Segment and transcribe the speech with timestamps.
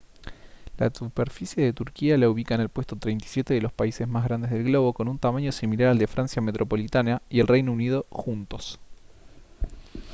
[0.79, 4.49] la superficie de turquía la ubica en el puesto 37 de los países más grandes
[4.49, 8.79] del globo con un tamaño similar al de francia metropolitana y el reino unido juntos